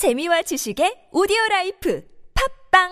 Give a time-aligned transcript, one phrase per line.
[0.00, 2.02] 재미와 지식의 오디오 라이프
[2.72, 2.88] 팝빵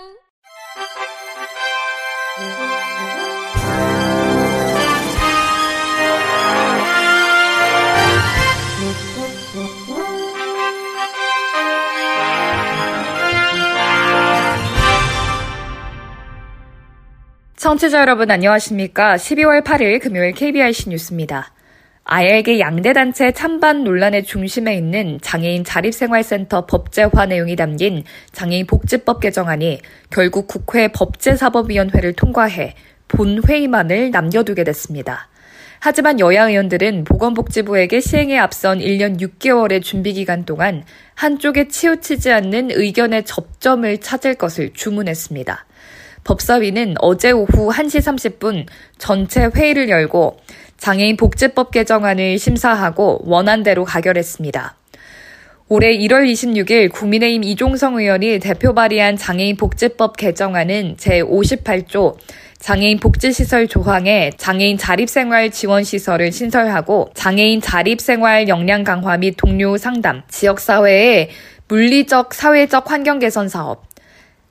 [17.56, 19.16] 청취자 여러분 안녕하십니까?
[19.16, 21.54] 12월 8일 금요일 KBIC 뉴스입니다.
[22.10, 28.02] 아예에게 양대단체 찬반 논란의 중심에 있는 장애인 자립생활센터 법제화 내용이 담긴
[28.32, 32.74] 장애인 복지법 개정안이 결국 국회 법제사법위원회를 통과해
[33.08, 35.28] 본회의만을 남겨두게 됐습니다.
[35.80, 43.98] 하지만 여야 의원들은 보건복지부에게 시행에 앞선 1년 6개월의 준비기간 동안 한쪽에 치우치지 않는 의견의 접점을
[43.98, 45.66] 찾을 것을 주문했습니다.
[46.24, 48.66] 법사위는 어제 오후 1시 30분
[48.96, 50.38] 전체 회의를 열고
[50.78, 54.76] 장애인 복지법 개정안을 심사하고 원안대로 가결했습니다.
[55.70, 62.16] 올해 1월 26일 국민의힘 이종성 의원이 대표 발의한 장애인 복지법 개정안은 제58조
[62.58, 71.28] 장애인 복지시설 조항에 장애인 자립생활 지원시설을 신설하고 장애인 자립생활 역량 강화 및 동료 상담, 지역사회의
[71.68, 73.84] 물리적, 사회적 환경 개선 사업,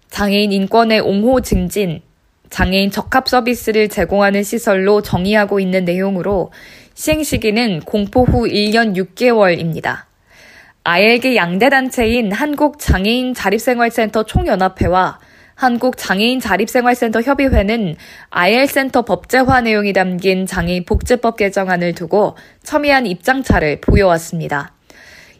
[0.10, 2.02] 장애인 인권의 옹호 증진,
[2.50, 6.52] 장애인 적합 서비스를 제공하는 시설로 정의하고 있는 내용으로
[6.94, 10.06] 시행 시기는 공포 후 1년 6개월입니다.
[10.84, 15.20] 아엘계 양대단체인 한국장애인 자립생활센터 총연합회와
[15.56, 17.96] 한국장애인 자립생활센터 협의회는
[18.30, 24.74] 아엘센터 법제화 내용이 담긴 장애인 복지법 개정안을 두고 첨예한 입장차를 보여왔습니다.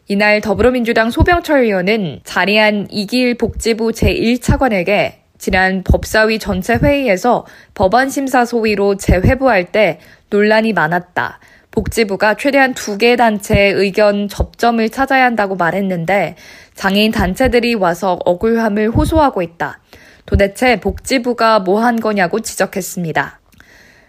[0.08, 8.98] 이날 더불어민주당 소병철 의원은 자리한 이길 복지부 제1차관에게 지난 법사위 전체 회의에서 법안 심사 소위로
[8.98, 10.00] 재회부할 때
[10.30, 11.40] 논란이 많았다.
[11.72, 16.36] 복지부가 최대한 두 개 단체의 의견 접점을 찾아야 한다고 말했는데
[16.74, 19.80] 장애인 단체들이 와서 억울함을 호소하고 있다.
[20.26, 23.40] 도대체 복지부가 뭐 한 거냐고 지적했습니다.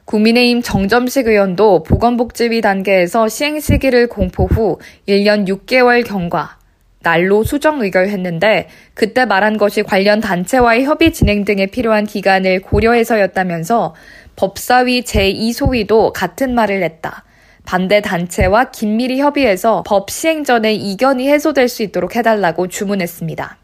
[0.07, 6.58] 국민의힘 정점식 의원도 보건복지위 단계에서 시행 시기를 공포 후 1년 6개월 경과,
[7.01, 13.95] 날로 수정 의결했는데 그때 말한 것이 관련 단체와의 협의 진행 등에 필요한 기간을 고려해서였다면서
[14.37, 17.25] 법사위 제2소위도 같은 말을 했다.
[17.65, 23.59] 반대 단체와 긴밀히 협의해서 법 시행 전에 이견이 해소될 수 있도록 해달라고 주문했습니다.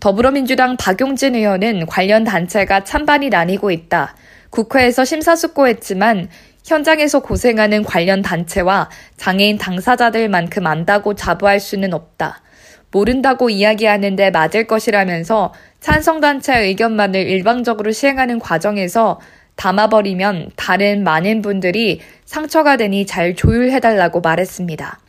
[0.00, 4.16] 더불어민주당 박용진 의원은 관련 단체가 찬반이 나뉘고 있다.
[4.50, 6.28] 국회에서 심사숙고했지만
[6.64, 12.42] 현장에서 고생하는 관련 단체와 장애인 당사자들만큼 안다고 자부할 수는 없다.
[12.90, 19.20] 모른다고 이야기하는데 맞을 것이라면서 찬성단체 의 견만을 일방적으로 시행하는 과정에서
[19.56, 25.00] 담아버리면 다른 많은 분들이 상처가 되니 잘 조율해달라고 말했습니다.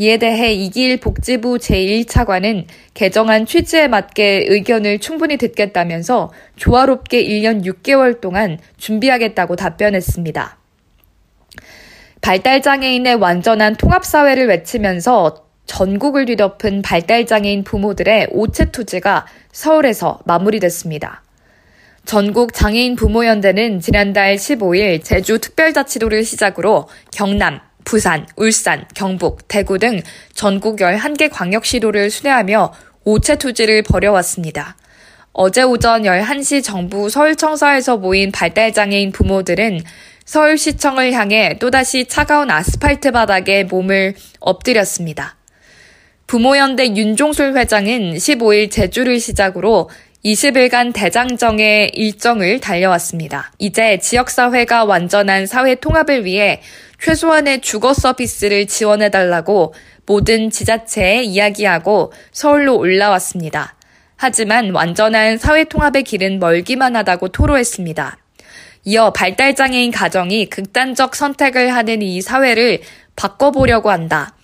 [0.00, 8.58] 이에 대해 이길 복지부 제1차관은 개정안 취지에 맞게 의견을 충분히 듣겠다면서 조화롭게 1년 6개월 동안
[8.76, 10.56] 준비하겠다고 답변했습니다.
[12.20, 21.22] 발달장애인의 완전한 통합사회를 외치면서 전국을 뒤덮은 발달장애인 부모들의 오체 투지가 서울에서 마무리됐습니다.
[22.04, 30.00] 전국 장애인 부모연대는 지난달 15일 제주 특별자치도를 시작으로 경남, 부산, 울산, 경북, 대구 등
[30.34, 32.72] 전국 11개 광역시도를 순회하며
[33.04, 34.76] 오체 투지를 벌여왔습니다.
[35.32, 39.80] 어제 오전 11시 정부 서울청사에서 모인 발달장애인 부모들은
[40.24, 45.37] 서울시청을 향해 또다시 차가운 아스팔트 바닥에 몸을 엎드렸습니다.
[46.28, 49.88] 부모연대 윤종술 회장은 15일 제주를 시작으로
[50.26, 53.50] 20일간 대장정의 일정을 달려왔습니다.
[53.58, 56.60] 이제 지역사회가 완전한 사회 통합을 위해
[57.00, 59.72] 최소한의 주거 서비스를 지원해달라고
[60.04, 63.74] 모든 지자체에 이야기하고 서울로 올라왔습니다.
[64.16, 68.18] 하지만 완전한 사회 통합의 길은 멀기만 하다고 토로했습니다.
[68.84, 72.80] 이어 발달장애인 가정이 극단적 선택을 하는 이 사회를
[73.16, 74.34] 바꿔보려고 한다.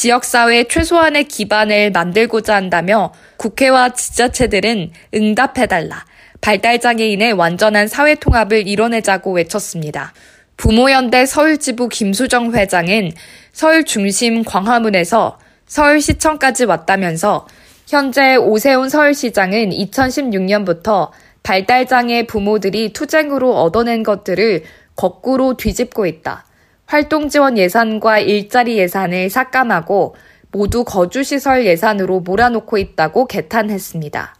[0.00, 6.06] 지역사회 최소한의 기반을 만들고자 한다며 국회와 지자체들은 응답해달라.
[6.40, 10.14] 발달장애인의 완전한 사회 통합을 이뤄내자고 외쳤습니다.
[10.56, 13.12] 부모연대 서울지부 김수정 회장은
[13.52, 17.46] 서울 중심 광화문에서 서울시청까지 왔다면서
[17.86, 21.10] 현재 오세훈 서울시장은 2016년부터
[21.42, 24.62] 발달장애 부모들이 투쟁으로 얻어낸 것들을
[24.96, 26.46] 거꾸로 뒤집고 있다.
[26.90, 30.16] 활동 지원 예산과 일자리 예산을 삭감하고
[30.50, 34.34] 모두 거주시설 예산으로 몰아놓고 있다고 개탄했습니다.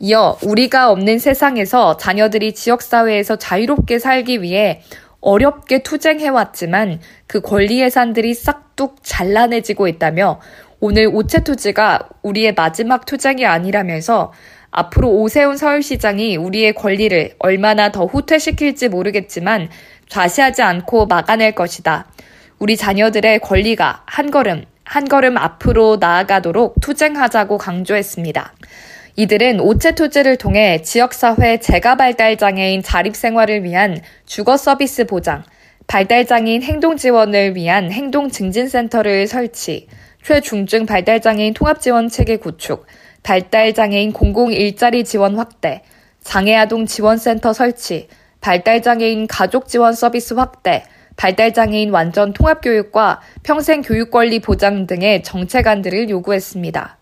[0.00, 4.82] 이어 우리가 없는 세상에서 자녀들이 지역사회에서 자유롭게 살기 위해
[5.22, 10.42] 어렵게 투쟁해왔지만 그 권리 예산들이 싹둑 잘라내지고 있다며
[10.80, 14.34] 오늘 오체 투지가 우리의 마지막 투쟁이 아니라면서
[14.70, 19.70] 앞으로 오세훈 서울시장이 우리의 권리를 얼마나 더 후퇴시킬지 모르겠지만
[20.08, 22.06] 좌시하지 않고 막아낼 것이다.
[22.58, 28.52] 우리 자녀들의 권리가 한 걸음, 한 걸음 앞으로 나아가도록 투쟁하자고 강조했습니다.
[29.16, 35.42] 이들은 오체 투지를 통해 지역사회 재가 발달 장애인 자립 생활을 위한 주거 서비스 보장,
[35.88, 39.88] 발달 장애인 행동 지원을 위한 행동 증진센터를 설치,
[40.22, 42.86] 최중증 발달 장애인 통합 지원 체계 구축,
[43.22, 45.82] 발달 장애인 공공 일자리 지원 확대,
[46.22, 48.08] 장애 아동 지원센터 설치,
[48.40, 50.84] 발달 장애인 가족 지원 서비스 확대,
[51.16, 56.96] 발달 장애인 완전 통합 교육과 평생 교육 권리 보장 등의 정책안들을 요구했습니다.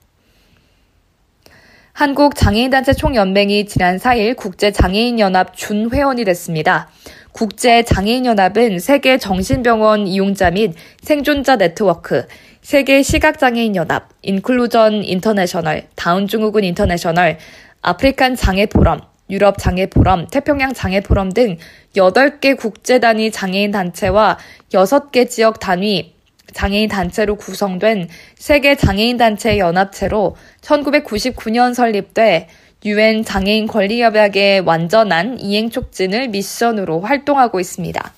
[1.93, 6.91] 한국장애인단체 총연맹이 지난 4일 국제장애인연합 준회원이 됐습니다.
[7.33, 12.27] 국제장애인연합은 세계 정신병원 이용자 및 생존자 네트워크,
[12.61, 17.39] 세계 시각장애인연합, Inclusion International, 다운증후군 International,
[17.81, 19.01] African 장애 포럼,
[19.31, 21.57] 유럽 장애 포럼, 태평양 장애 포럼 등
[21.97, 24.39] 8개 국제 단위 장애인 단체와
[24.71, 26.15] 6개 지역 단위
[26.53, 32.49] 장애인 단체로 구성된 세계 장애인 단체 연합체로 1999년 설립돼
[32.85, 38.13] 유엔 장애인 권리 협약의 완전한 이행 촉진을 미션으로 활동하고 있습니다.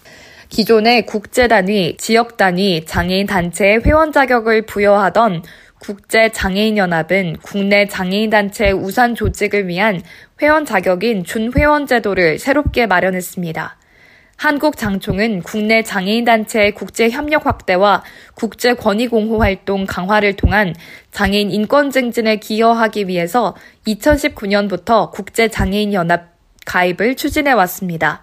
[0.51, 5.43] 기존의 국제 단위, 지역 단위 장애인 단체의 회원 자격을 부여하던
[5.81, 10.03] 국제 장애인 연합은 국내 장애인 단체 우산 조직을 위한
[10.43, 13.77] 회원 자격인 준회원 제도를 새롭게 마련했습니다.
[14.39, 18.05] 한국장총은 국내 장애인단체의 국제협력 확대와
[18.35, 20.77] 국제권익공호 활동 강화를 통한
[21.11, 23.57] 장애인 인권 증진에 기여하기 위해서
[23.89, 28.23] 2019년부터 국제장애인연합 가입을 추진해 왔습니다.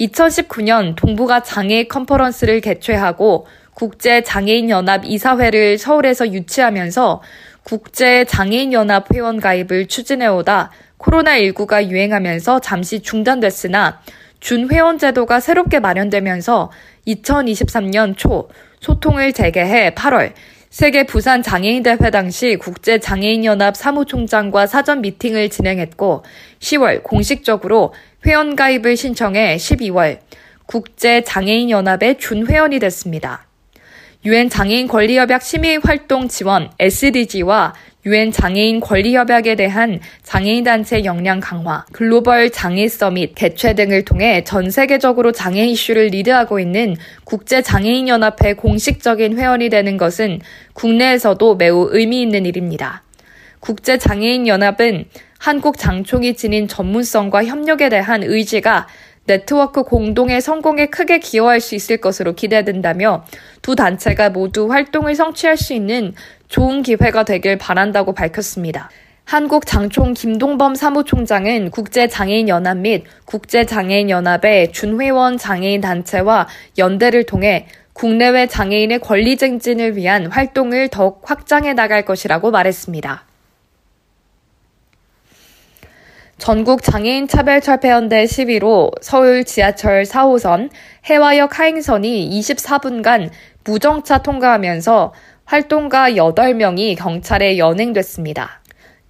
[0.00, 7.22] 2019년 동북아 장애 컨퍼런스를 개최하고 국제장애인연합 이사회를 서울에서 유치하면서
[7.64, 14.00] 국제장애인연합 회원 가입을 추진해 오다 코로나19가 유행하면서 잠시 중단됐으나
[14.40, 16.70] 준회원 제도가 새롭게 마련되면서
[17.06, 18.48] 2023년 초
[18.80, 20.32] 소통을 재개해 8월
[20.68, 26.24] 세계 부산 장애인 대회 당시 국제 장애인 연합 사무총장과 사전 미팅을 진행했고
[26.58, 27.94] 10월 공식적으로
[28.26, 30.18] 회원 가입을 신청해 12월
[30.66, 33.46] 국제 장애인 연합의 준회원이 됐습니다.
[34.26, 37.74] 유엔 장애인 권리협약 심의 활동 지원 SDG와
[38.06, 44.70] 유엔 장애인 권리협약에 대한 장애인 단체 역량 강화, 글로벌 장애 서밋 개최 등을 통해 전
[44.70, 50.40] 세계적으로 장애 이슈를 리드하고 있는 국제 장애인 연합회 공식적인 회원이 되는 것은
[50.72, 53.02] 국내에서도 매우 의미 있는 일입니다.
[53.60, 55.04] 국제 장애인 연합은
[55.38, 58.86] 한국 장총이 지닌 전문성과 협력에 대한 의지가
[59.26, 63.24] 네트워크 공동의 성공에 크게 기여할 수 있을 것으로 기대된다며
[63.62, 66.14] 두 단체가 모두 활동을 성취할 수 있는
[66.48, 68.90] 좋은 기회가 되길 바란다고 밝혔습니다.
[69.24, 79.38] 한국 장총 김동범 사무총장은 국제장애인연합 및 국제장애인연합의 준회원 장애인 단체와 연대를 통해 국내외 장애인의 권리
[79.38, 83.24] 증진을 위한 활동을 더욱 확장해 나갈 것이라고 말했습니다.
[86.38, 90.68] 전국 장애인 차별 철폐연대 11호 서울 지하철 4호선
[91.06, 93.30] 해화역 하행선이 24분간
[93.64, 95.14] 무정차 통과하면서
[95.44, 98.60] 활동가 8명이 경찰에 연행됐습니다.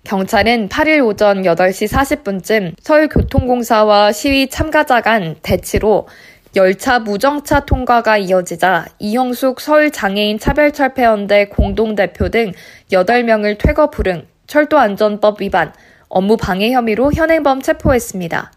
[0.04, 6.06] 경찰은 8일 오전 8시 40분쯤 서울교통공사와 시위 참가자 간 대치로
[6.54, 12.52] 열차 무정차 통과가 이어지자 이형숙 서울장애인 차별철폐연대 공동대표 등
[12.92, 15.72] 8명을 퇴거 불응, 철도안전법 위반,
[16.14, 18.52] 업무 방해 혐의로 현행범 체포했습니다.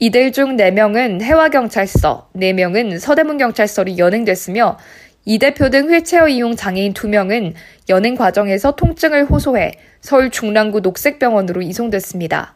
[0.00, 4.76] 이들 중 4명은 해화경찰서, 4명은 서대문경찰서로 연행됐으며
[5.24, 7.54] 이 대표 등 휠체어 이용 장애인 2명은
[7.88, 9.72] 연행 과정에서 통증을 호소해
[10.02, 12.54] 서울 중랑구 녹색병원으로 이송됐습니다.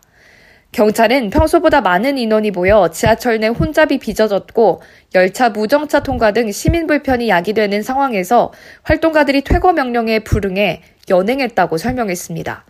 [0.72, 4.82] 경찰은 평소보다 많은 인원이 모여 지하철 내 혼잡이 빚어졌고
[5.14, 12.66] 열차 무정차 통과 등 시민 불편이 야기되는 상황에서 활동가들이 퇴거 명령에 불응해 연행했다고 설명했습니다.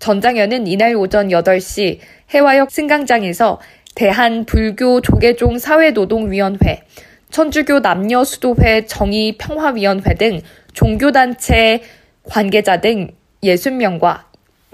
[0.00, 1.98] 전장현은 이날 오전 8시
[2.34, 3.60] 해화역 승강장에서
[3.94, 6.82] 대한불교 조계종 사회노동위원회,
[7.30, 10.40] 천주교 남녀수도회 정의평화위원회 등
[10.72, 11.82] 종교단체
[12.22, 13.08] 관계자 등
[13.42, 14.24] 60명과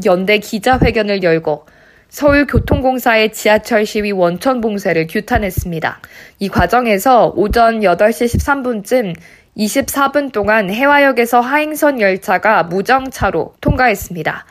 [0.04, 1.66] 연대 기자회견을 열고
[2.08, 6.00] 서울교통공사의 지하철 시위 원천 봉쇄를 규탄했습니다.
[6.38, 9.16] 이 과정에서 오전 8시 13분쯤
[9.56, 14.46] 24분 동안 해화역에서 하행선 열차가 무정차로 통과했습니다.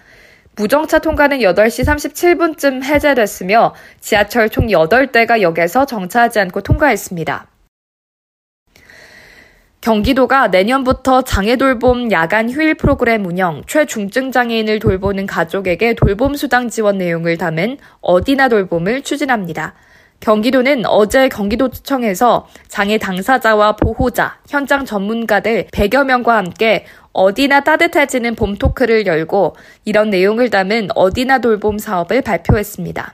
[0.55, 7.47] 무정차 통과는 8시 37분쯤 해제됐으며 지하철 총 8대가 역에서 정차하지 않고 통과했습니다.
[9.81, 17.37] 경기도가 내년부터 장애돌봄 야간 휴일 프로그램 운영, 최중증 장애인을 돌보는 가족에게 돌봄 수당 지원 내용을
[17.37, 19.73] 담은 어디나 돌봄을 추진합니다.
[20.21, 29.05] 경기도는 어제 경기도청에서 장애 당사자와 보호자, 현장 전문가들 100여 명과 함께 어디나 따뜻해지는 봄 토크를
[29.05, 29.55] 열고
[29.85, 33.13] 이런 내용을 담은 어디나 돌봄 사업을 발표했습니다.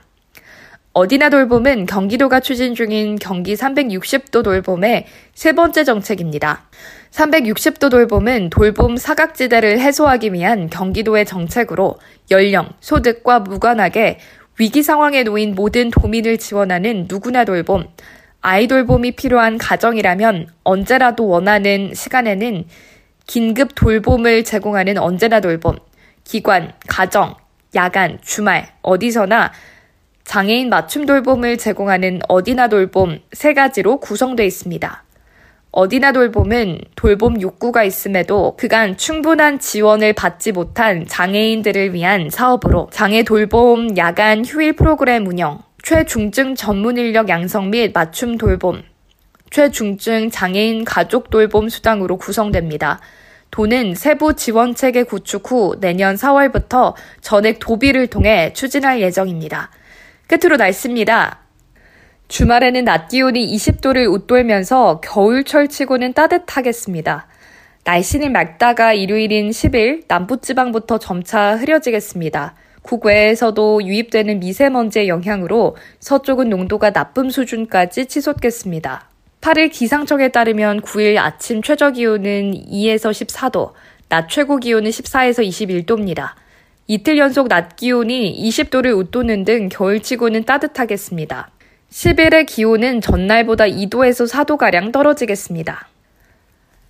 [0.92, 6.64] 어디나 돌봄은 경기도가 추진 중인 경기 360도 돌봄의 세 번째 정책입니다.
[7.12, 11.96] 360도 돌봄은 돌봄 사각지대를 해소하기 위한 경기도의 정책으로
[12.30, 14.18] 연령, 소득과 무관하게
[14.58, 17.86] 위기 상황에 놓인 모든 도민을 지원하는 누구나 돌봄,
[18.40, 22.64] 아이 돌봄이 필요한 가정이라면 언제라도 원하는 시간에는
[23.30, 25.76] 긴급 돌봄을 제공하는 언제나 돌봄,
[26.24, 27.36] 기관, 가정,
[27.76, 29.52] 야간, 주말, 어디서나
[30.24, 35.04] 장애인 맞춤 돌봄을 제공하는 어디나 돌봄 세 가지로 구성되어 있습니다.
[35.70, 43.96] 어디나 돌봄은 돌봄 욕구가 있음에도 그간 충분한 지원을 받지 못한 장애인들을 위한 사업으로 장애 돌봄
[43.96, 48.82] 야간 휴일 프로그램 운영, 최중증 전문 인력 양성 및 맞춤 돌봄,
[49.50, 53.00] 최중증 장애인 가족 돌봄 수당으로 구성됩니다.
[53.50, 59.70] 도는 세부 지원 체계 구축 후 내년 4월부터 전액 도비를 통해 추진할 예정입니다.
[60.28, 61.40] 끝으로 날씨입니다.
[62.28, 67.26] 주말에는 낮 기온이 20도를 웃돌면서 겨울철 치고는 따뜻하겠습니다.
[67.82, 72.54] 날씨는 맑다가 일요일인 10일 남부지방부터 점차 흐려지겠습니다.
[72.82, 79.09] 국외에서도 유입되는 미세먼지의 영향으로 서쪽은 농도가 나쁨 수준까지 치솟겠습니다.
[79.40, 83.72] 8일 기상청에 따르면 9일 아침 최저 기온은 2에서 14도,
[84.08, 86.32] 낮 최고 기온은 14에서 21도입니다.
[86.86, 91.50] 이틀 연속 낮 기온이 20도를 웃도는 등 겨울치고는 따뜻하겠습니다.
[91.90, 95.88] 10일의 기온은 전날보다 2도에서 4도가량 떨어지겠습니다.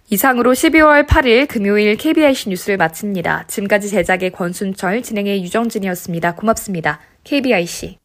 [0.09, 3.45] 이상으로 12월 8일 금요일 KBIC 뉴스를 마칩니다.
[3.47, 6.35] 지금까지 제작의 권순철, 진행의 유정진이었습니다.
[6.35, 6.99] 고맙습니다.
[7.23, 7.99] KBIC.